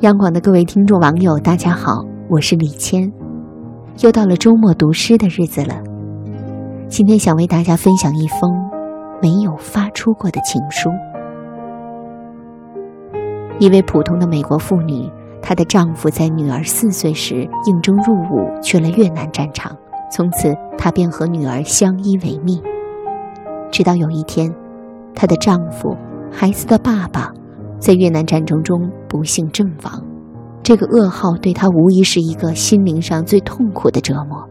[0.00, 3.12] 央广的各位听众网友，大家好，我是李谦。
[3.98, 5.74] 又到了周末读诗的日子了。
[6.88, 8.50] 今天想为大家分享一封
[9.20, 10.88] 没有发出过的情书。
[13.58, 15.06] 一位普通的美国妇女，
[15.42, 19.76] 她的丈夫在女儿四岁时应征入伍去了越南战场，
[20.10, 22.58] 从此她便和女儿相依为命。
[23.70, 24.50] 直到有一天，
[25.14, 25.94] 她的丈夫，
[26.32, 27.30] 孩子的爸爸。
[27.80, 28.78] 在越南战争中
[29.08, 30.04] 不幸阵亡，
[30.62, 34.46] 这个噩耗对她无疑是一个心灵上最痛苦的折磨。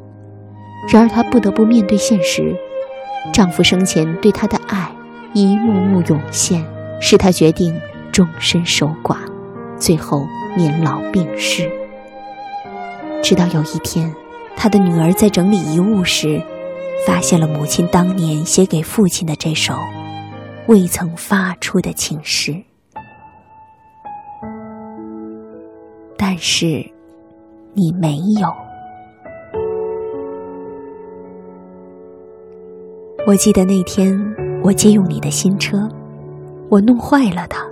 [0.92, 2.56] 然而她不得不面对现实，
[3.32, 4.92] 丈夫生前对她的爱
[5.34, 6.66] 一幕幕涌现，
[7.00, 7.80] 使她决定
[8.12, 9.18] 终身守寡，
[9.78, 10.26] 最后
[10.58, 11.70] 年老病逝。
[13.22, 14.12] 直到有一天，
[14.56, 16.42] 她的女儿在整理遗物时，
[17.06, 19.76] 发现了母亲当年写给父亲的这首
[20.68, 22.64] 未曾发出的情诗。
[26.22, 26.86] 但是，
[27.73, 28.50] 你没有。
[33.25, 34.14] 我记得那天
[34.62, 35.88] 我借用你的新车，
[36.67, 37.66] 我弄坏了它。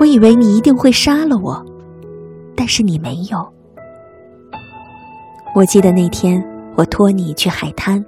[0.00, 1.62] 我以为你一定会杀了我，
[2.56, 3.46] 但是你没有。
[5.54, 6.42] 我记得那天
[6.76, 8.02] 我托你去海滩，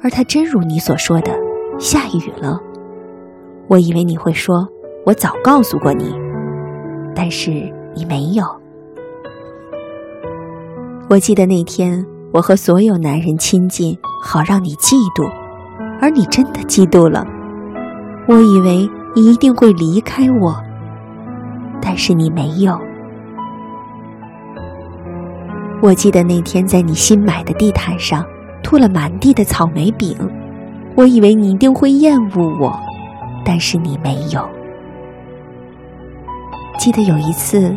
[0.00, 1.36] 而它真如你所说的
[1.80, 2.60] 下雨了。
[3.66, 4.68] 我以为你会说，
[5.04, 6.14] 我早告诉过你，
[7.12, 7.74] 但是。
[7.94, 8.44] 你没有。
[11.08, 15.30] 我记得那天，我和所有男人亲近，好让你嫉妒，
[16.00, 17.24] 而你真的嫉妒了。
[18.26, 20.56] 我以为你一定会离开我，
[21.80, 22.78] 但是你没有。
[25.82, 28.24] 我记得那天，在你新买的地毯上
[28.62, 30.16] 吐了满地的草莓饼，
[30.96, 32.74] 我以为你一定会厌恶我，
[33.44, 34.48] 但是你没有。
[36.78, 37.74] 记得有一次，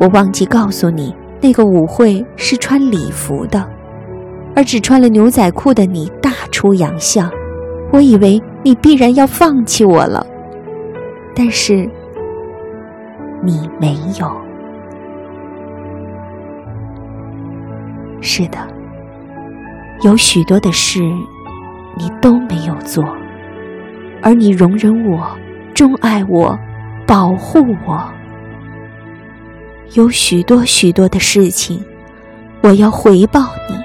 [0.00, 3.68] 我忘记告诉你，那个舞会是穿礼服的，
[4.54, 7.30] 而只穿了牛仔裤的你大出洋相。
[7.92, 10.26] 我以为你必然要放弃我了，
[11.34, 11.88] 但是
[13.42, 14.34] 你没有。
[18.20, 18.58] 是的，
[20.02, 21.02] 有许多的事
[21.98, 23.04] 你都没有做，
[24.22, 25.28] 而你容忍我，
[25.74, 26.58] 钟爱我。
[27.06, 28.02] 保护我，
[29.92, 31.84] 有许多许多的事情，
[32.62, 33.76] 我要回报你。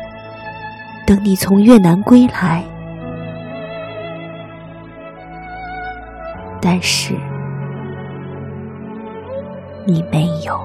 [1.06, 2.64] 等你从越南归来，
[6.62, 7.14] 但是
[9.86, 10.60] 你没有。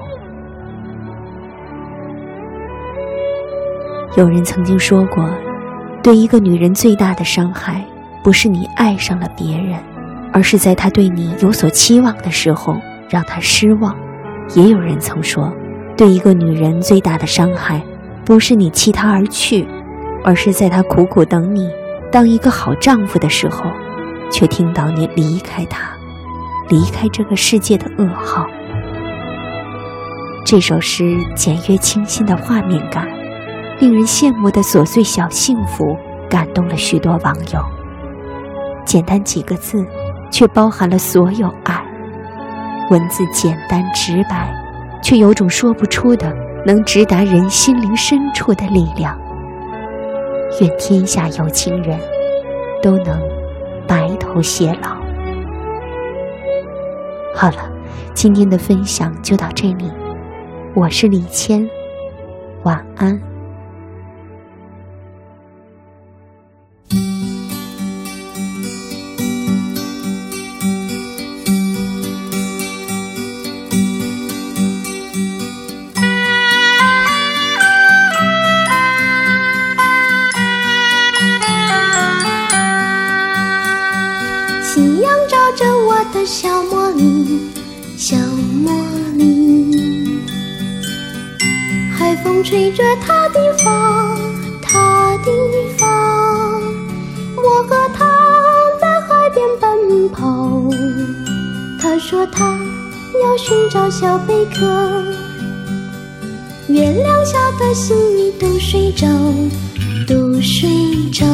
[4.15, 5.27] 有人曾经说过，
[6.03, 7.83] 对一个女人最大的伤害，
[8.23, 9.79] 不是你爱上了别人。
[10.35, 12.75] 而是在他对你有所期望的时候，
[13.09, 13.95] 让他失望。
[14.53, 15.49] 也有人曾说，
[15.95, 17.81] 对一个女人最大的伤害，
[18.25, 19.65] 不是你弃她而去，
[20.25, 21.69] 而是在她苦苦等你
[22.11, 23.63] 当一个好丈夫的时候，
[24.29, 25.89] 却听到你离开她，
[26.67, 28.45] 离开这个世界的噩耗。
[30.45, 33.07] 这首诗简约清新的画面感，
[33.79, 35.95] 令人羡慕的琐碎小幸福，
[36.29, 37.63] 感动了许多网友。
[38.83, 39.87] 简单几个字。
[40.31, 41.83] 却包含了所有爱，
[42.89, 44.53] 文字简单直白，
[45.01, 46.33] 却有种说不出的
[46.65, 49.17] 能直达人心灵深处的力量。
[50.61, 51.99] 愿天下有情人
[52.81, 53.19] 都能
[53.87, 54.95] 白头偕老。
[57.33, 57.69] 好了，
[58.13, 59.91] 今天的分享就到这里，
[60.73, 61.67] 我是李谦，
[62.63, 63.34] 晚安。
[86.13, 87.39] 的小茉莉，
[87.97, 88.71] 小茉
[89.17, 90.19] 莉，
[91.91, 94.17] 海风吹着她的发，
[94.61, 95.31] 她的
[95.77, 95.87] 发。
[97.37, 98.05] 我和她
[98.79, 100.69] 在海边奔跑，
[101.81, 102.57] 她说她
[103.23, 105.03] 要寻找小贝壳。
[106.67, 109.07] 月亮下的星儿都睡着，
[110.07, 110.69] 都睡
[111.11, 111.25] 着。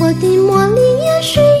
[0.00, 1.59] 我的茉莉也睡。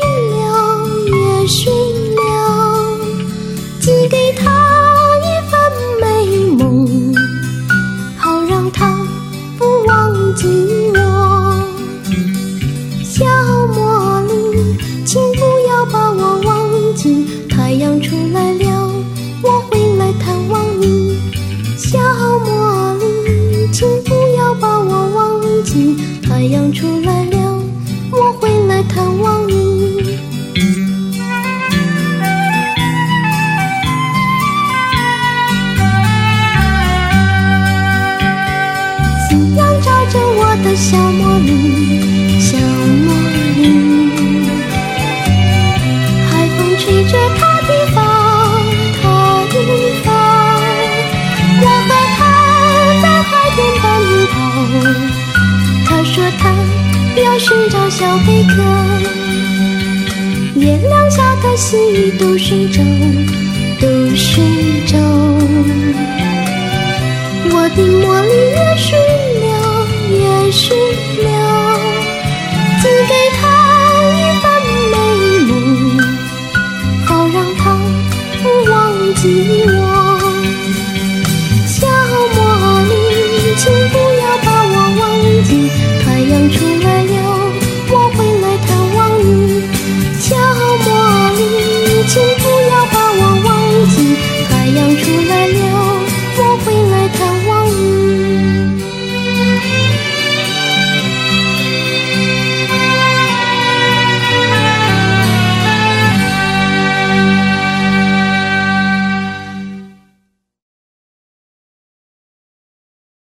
[28.92, 29.52] 探望你，
[39.28, 41.48] 夕阳照着我的小茉莉，
[42.40, 43.08] 小茉
[43.56, 43.58] 莉，
[46.28, 47.96] 海风吹着她的发，
[49.00, 49.04] 她
[49.52, 49.56] 的
[50.02, 50.08] 发，
[51.62, 52.18] 我和她
[53.02, 53.84] 在花间奔
[54.32, 54.34] 跑，
[55.86, 56.42] 她说她。
[57.16, 58.62] 要寻找小贝壳，
[60.54, 62.82] 月亮下的细雨都睡着
[63.80, 63.86] 都
[64.16, 64.42] 睡
[64.86, 64.96] 着，
[67.50, 68.88] 我的茉莉也睡
[69.40, 69.46] 了
[70.10, 70.76] 也睡
[71.24, 71.28] 了，
[72.80, 73.42] 寄给他
[74.14, 74.44] 一份
[74.90, 74.94] 美
[75.46, 75.52] 梦，
[77.06, 77.62] 好让他
[78.42, 78.74] 不忘
[79.16, 79.22] 记
[79.66, 79.78] 我，
[81.66, 81.76] 小
[82.34, 82.38] 茉
[82.88, 82.90] 莉，
[83.56, 85.00] 请不要把我忘
[85.44, 85.50] 记，
[86.04, 86.89] 太阳出来。